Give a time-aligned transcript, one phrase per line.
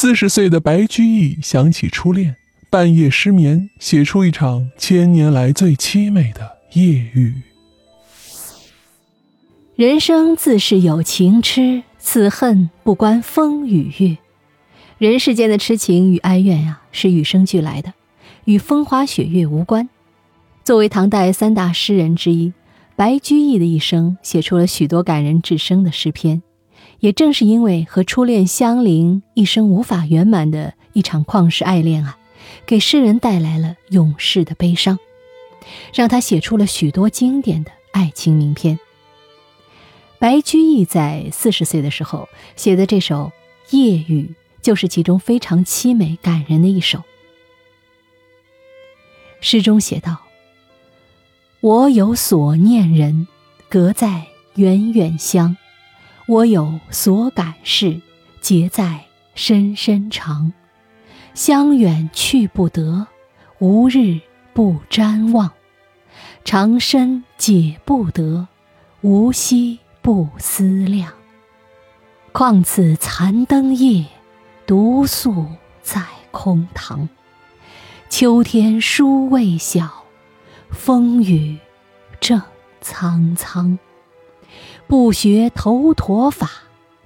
[0.00, 2.36] 四十岁的白居易想起初恋，
[2.70, 7.34] 半夜失眠，写出一场千年来最凄美的夜雨。
[9.74, 14.18] 人生自是有情痴，此恨不关风与月。
[14.98, 17.92] 人世间的痴情与哀怨呀，是与生俱来的，
[18.44, 19.88] 与风花雪月无关。
[20.62, 22.52] 作为唐代三大诗人之一，
[22.94, 26.40] 白居易的一生写出了许多感人至深的诗篇。
[27.00, 32.18] 也正是因为和初恋相邻，一生无法圆满的一场旷世爱恋啊，
[32.66, 34.98] 给诗人带来了永世的悲伤，
[35.94, 38.78] 让他写出了许多经典的爱情名篇。
[40.18, 43.30] 白居易在四十岁的时候写的这首
[43.76, 47.04] 《夜雨》，就是其中非常凄美感人的一首。
[49.40, 50.18] 诗中写道
[51.62, 53.28] ：“我有所念人，
[53.68, 55.56] 隔在远远乡。”
[56.28, 58.02] 我有所感事，
[58.42, 60.52] 结在深深肠。
[61.32, 63.06] 乡远去不得，
[63.60, 64.20] 无日
[64.52, 65.50] 不瞻望。
[66.44, 68.46] 长生解不得，
[69.00, 71.14] 无夕不思量。
[72.32, 74.04] 况此残灯夜，
[74.66, 75.46] 独宿
[75.80, 77.08] 在空堂。
[78.10, 80.04] 秋天书未晓，
[80.68, 81.56] 风雨
[82.20, 82.42] 正
[82.82, 83.78] 苍苍。
[84.88, 86.50] 不学头陀法，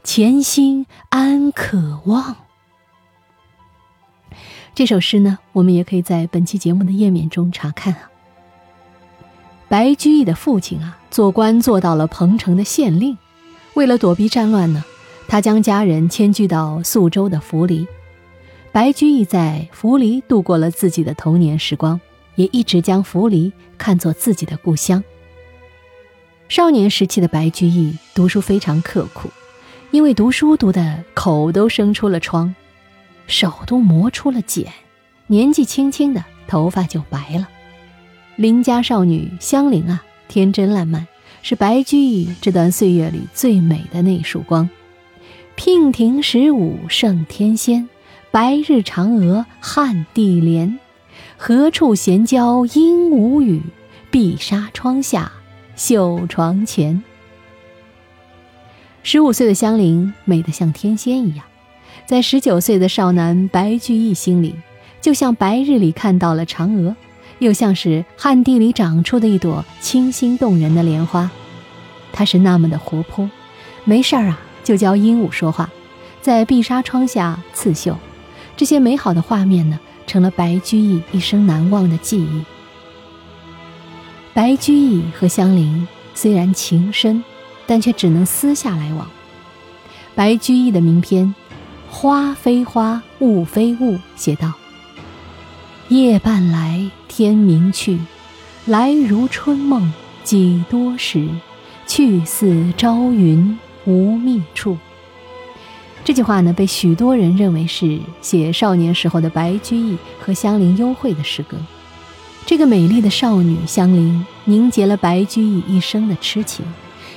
[0.05, 2.37] 潜心安可望？
[4.73, 8.09] 这首诗呢，我们也可以在本期节目的页面中查看啊。
[9.69, 13.19] 白居易的父亲啊，做官做到了彭城的县令，
[13.75, 14.85] 为了躲避战乱呢，
[15.27, 17.85] 他将家人迁居到宿州的涪陵。
[18.71, 22.01] 白居易在涪陵度过了自己的童年时光，
[22.37, 25.03] 也一直将涪陵看作自己的故乡。
[26.53, 29.31] 少年时期的白居易读书非常刻苦，
[29.91, 32.55] 因为读书读的口都生出了疮，
[33.27, 34.71] 手都磨出了茧，
[35.29, 37.49] 年纪轻轻的头发就白了。
[38.37, 41.09] 邻家少女香菱啊，天真烂漫，
[41.41, 44.69] 是白居易这段岁月里最美的那束光。
[45.57, 47.89] 娉婷十五胜天仙，
[48.31, 50.79] 白日嫦娥汉地莲。
[51.39, 53.63] 何处闲交鹦鹉语，
[54.11, 55.33] 碧纱窗下。
[55.85, 57.03] 绣床前，
[59.03, 61.45] 十五岁的香菱美得像天仙一样，
[62.07, 64.55] 在十九岁的少男白居易心里，
[65.01, 66.95] 就像白日里看到了嫦娥，
[67.41, 71.29] 又像是旱地里长出的一朵清新动人的莲花。
[72.13, 73.29] 她是那么的活泼，
[73.83, 75.69] 没事儿啊就教鹦鹉说话，
[76.21, 77.99] 在碧纱窗下刺绣，
[78.57, 82.45] 这些美好的画面呢，成了白居易一生难忘的记忆。
[84.35, 87.23] 白居易和香菱虽然情深，
[87.67, 89.07] 但却只能私下来往。
[90.15, 91.27] 白居易的名篇
[91.93, 94.51] 《花非花，雾非雾》写道
[95.89, 98.01] ：“夜半来，天明去，
[98.65, 99.93] 来如春梦
[100.25, 101.29] 几多时，
[101.87, 104.79] 去似朝云无觅处。”
[106.05, 111.59] 这句话呢，被许多人认为是写少年时候的白居易和香菱幽会的诗歌。
[112.45, 116.67] 这个美丽的少女香菱，凝结了白居易一生的痴情，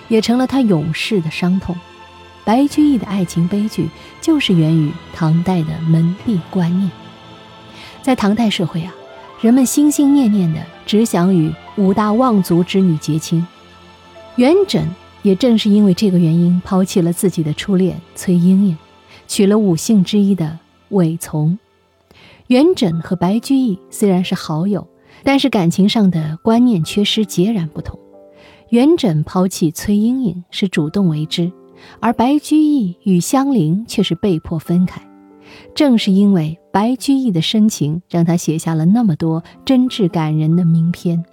[0.07, 1.75] 也成了他永世的伤痛。
[2.45, 3.89] 白居易的爱情悲剧，
[4.21, 6.89] 就是源于唐代的门第观念。
[8.01, 8.93] 在唐代社会啊，
[9.41, 13.45] 人们心心念念的只想与五大望族之女结亲。
[14.35, 14.85] 元稹
[15.23, 18.77] 也正是因为这个原因，抛弃了自己的初恋崔莺莺，
[19.27, 20.59] 娶了五姓之一的
[20.89, 21.57] 韦从。
[22.47, 24.87] 元稹和白居易虽然是好友。
[25.25, 27.99] 但是感情上的观念缺失截然不同，
[28.69, 31.51] 元稹抛弃崔莺莺是主动为之，
[31.99, 35.01] 而白居易与香菱却是被迫分开。
[35.73, 41.25] 正是因为白居易的深情，让他写下了那么多真挚感人的名篇。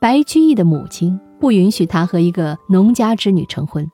[0.00, 3.90] 白居易的母亲不允许他和一个农家之女成婚，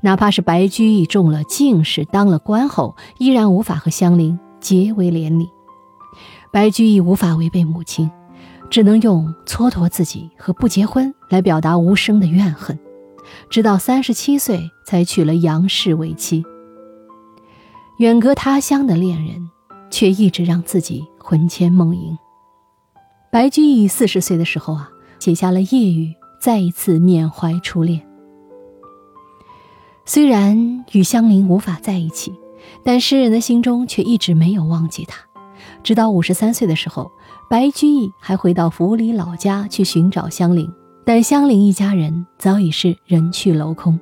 [0.00, 5.46] 哪怕是白居易中了进士、当了官后，依然无法和香菱结为连理。
[6.52, 8.10] 白居易无法违背母亲。
[8.70, 12.76] 只能用蹉跎自己和不结婚来表达无声的怨恨，
[13.48, 16.44] 直到三十七岁才娶了杨氏为妻。
[17.98, 19.48] 远隔他乡的恋人，
[19.90, 22.18] 却一直让自己魂牵梦萦。
[23.30, 24.90] 白居易四十岁的时候啊，
[25.20, 26.06] 写下了《夜雨》，
[26.40, 28.04] 再一次缅怀初恋。
[30.04, 32.34] 虽然与香菱无法在一起，
[32.84, 35.24] 但诗人的心中却一直没有忘记他，
[35.84, 37.12] 直到五十三岁的时候。
[37.48, 40.72] 白居易还回到府里老家去寻找香菱，
[41.04, 43.98] 但香菱一家人早已是人去楼空。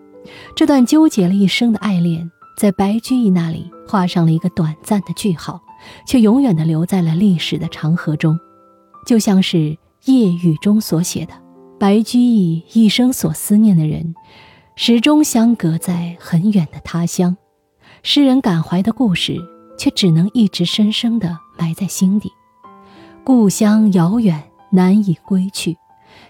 [0.54, 5.60] 这段纠结了一生的爱恋在白居易那里画上了一个短暂的句号，
[6.06, 8.38] 却永远的留在了历史的长河中，
[9.06, 11.32] 就像是夜雨中所写的
[11.78, 14.14] ：“白居易一生所思念的人，
[14.76, 17.36] 始终相隔在很远的他乡。”
[18.04, 19.36] 诗人感怀的故事，
[19.76, 22.30] 却只能一直深深的埋在心底。
[23.24, 25.76] 故乡遥远，难以归去，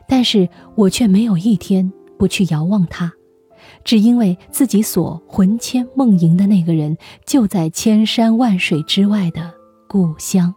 [0.07, 3.11] 但是我却没有一天不去遥望它，
[3.83, 9.55] 只因为自己所魂牵梦萦的那个人，就在千山万水之外的
[9.89, 10.55] 故乡。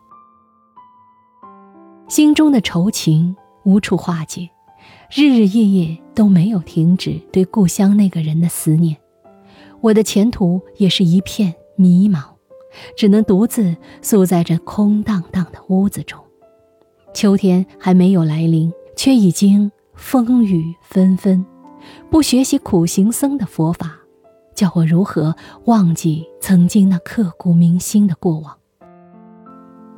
[2.09, 3.33] 心中的愁情
[3.63, 4.49] 无处化解，
[5.15, 8.97] 日日夜夜都没有停止对故乡那个人的思念。
[9.79, 12.25] 我的前途也是一片迷茫，
[12.97, 16.24] 只能独自宿在这空荡荡的屋子中。
[17.15, 21.45] 秋天还没有来临，却已经风雨纷纷。
[22.11, 23.99] 不学习苦行僧的佛法，
[24.53, 25.33] 叫我如何
[25.63, 28.57] 忘记曾经那刻骨铭心的过往？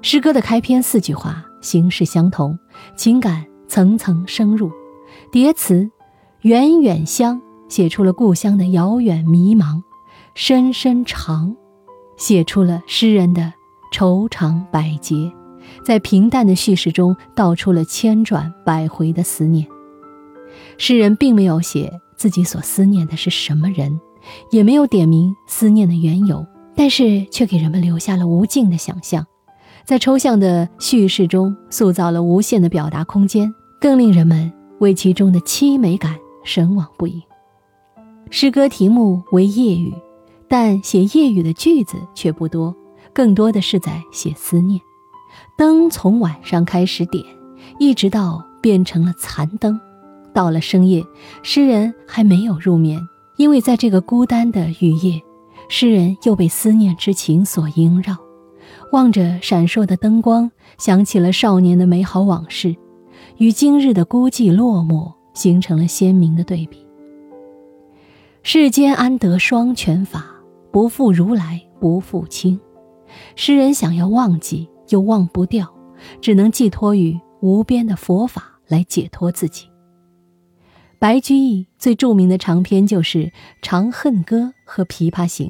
[0.04, 2.56] 诗歌的开篇四句话形式相同，
[2.96, 4.72] 情感层层深入，
[5.32, 5.90] 叠词
[6.42, 7.42] 远远乡。
[7.68, 9.82] 写出了故乡的遥远迷茫，
[10.36, 11.54] 深深长，
[12.16, 13.52] 写出了诗人的
[13.92, 15.30] 愁肠百结，
[15.84, 19.68] 在平淡的叙事中道出了千转百回的思念。
[20.78, 24.00] 诗人并没有写自己所思念的是什么人，
[24.52, 29.26] 也没有点明思念的缘由，但是却给人们留下了无尽的想象，
[29.86, 37.22] 在抽象的叙事中塑造了无限的表达空间，更令人们为其中的凄美感神往不已。
[38.30, 39.94] 诗歌题目为夜雨，
[40.48, 42.76] 但写夜雨的句子却不多，
[43.14, 44.80] 更多的是在写思念。
[45.58, 47.26] 灯从晚上开始点，
[47.80, 49.80] 一直到变成了残灯。
[50.32, 51.04] 到了深夜，
[51.42, 53.02] 诗人还没有入眠，
[53.38, 55.20] 因为在这个孤单的雨夜，
[55.68, 58.16] 诗人又被思念之情所萦绕。
[58.92, 62.76] 望着闪烁的灯光，想起了少年的美好往事，
[63.38, 66.86] 与今日的孤寂落寞形成了鲜明的对比。
[68.44, 70.24] 世间安得双全法？
[70.70, 72.60] 不负如来不负卿。
[73.36, 75.74] 诗人想要忘记，又忘不掉，
[76.22, 79.70] 只能寄托于无边的佛法来解脱自己。
[81.00, 83.26] 白居易最著名的长篇就是
[83.62, 85.48] 《长恨歌》和《琵琶行》，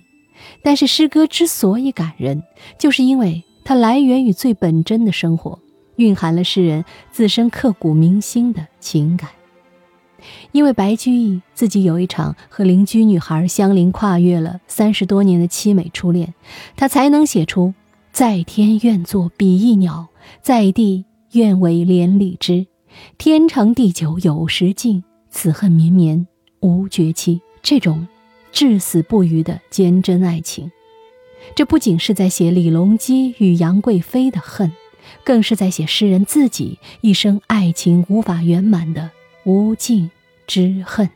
[0.61, 2.43] 但是诗歌之所以感人，
[2.77, 5.57] 就是因为它来源于最本真的生活，
[5.95, 9.29] 蕴含了诗人自身刻骨铭心的情感。
[10.51, 16.33] 因为白居易自己有一场和邻居女孩相邻跨越了三十多年的凄美初恋，
[16.75, 17.73] 他才能写出
[18.17, 20.07] “在天愿作比翼鸟，
[20.41, 22.65] 在地愿为连理枝。
[23.19, 26.25] 天长地久有时尽，此恨绵绵
[26.61, 28.07] 无绝期”这种
[28.51, 30.71] 至死不渝的坚贞爱情。
[31.53, 34.71] 这不仅是在写李隆基与杨贵妃的恨，
[35.23, 39.11] 更是在写诗人自己一生爱情无法圆满的。
[39.43, 40.09] 无尽
[40.47, 41.07] 之恨。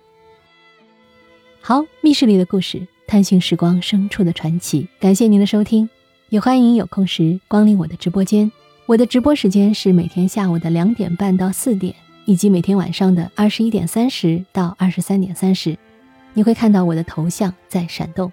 [1.61, 4.87] 好，密室里的故事，探寻时光深处的传奇。
[4.99, 5.89] 感谢您的收听，
[6.31, 8.49] 也欢迎有空时光临我的直播间。
[8.85, 11.93] 我的直播时间是每天下午的两点半到四点，
[12.23, 15.77] 以及每天晚上的二十一点三十到二十三点三十。
[16.33, 18.31] 你会看到我的头像在闪动，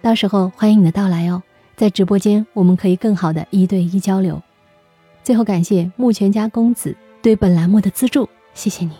[0.00, 1.42] 到时候欢迎你的到来哦。
[1.74, 4.40] 在直播间，我们可以更好的一对一交流。
[5.24, 8.92] 最后，感谢木泉家公子对本栏目的资助，谢谢你。